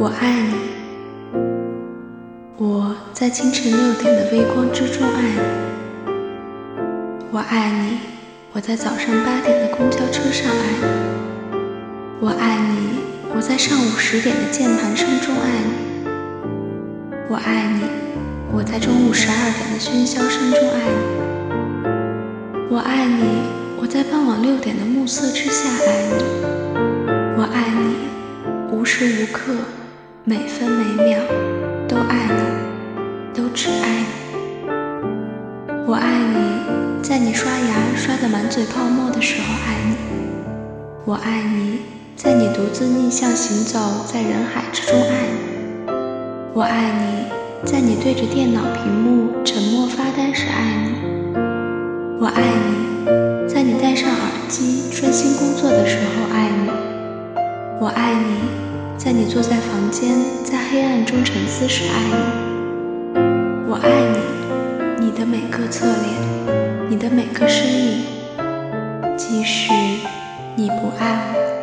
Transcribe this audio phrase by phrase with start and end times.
[0.00, 0.54] 我爱你，
[2.56, 5.38] 我在清晨六点的微光之中爱你。
[7.30, 7.98] 我爱你，
[8.54, 10.86] 我在早上八点的公交车上爱你。
[12.18, 13.00] 我爱你，
[13.36, 16.08] 我在上午十点的键盘声中爱你。
[17.28, 17.84] 我爱你，
[18.54, 21.02] 我在中午十二点的喧嚣声中爱你。
[22.70, 23.22] 我爱你，
[23.78, 26.24] 我在傍晚六点的暮色之下爱你。
[27.36, 27.96] 我爱你，
[28.74, 29.52] 无时无刻。
[30.22, 31.18] 每分每秒
[31.88, 32.42] 都爱你，
[33.32, 34.68] 都只爱你。
[35.86, 39.96] 我爱你，在你刷牙刷得满嘴泡沫的时候爱你。
[41.06, 41.78] 我爱你，
[42.16, 45.94] 在你独自逆向行走在人海之中爱你。
[46.52, 47.24] 我爱你，
[47.64, 50.92] 在你对着电脑屏幕沉默发呆时爱你。
[52.20, 56.70] 我爱你，在你戴上耳机专心工作的时候爱你。
[57.80, 58.69] 我爱你。
[59.02, 60.10] 在你坐在房间，
[60.44, 62.12] 在黑暗中沉思时，爱你，
[63.66, 63.88] 我爱
[65.00, 66.04] 你，你的每个侧脸，
[66.90, 68.04] 你的每个身影，
[69.16, 69.72] 即使
[70.54, 71.59] 你不爱我。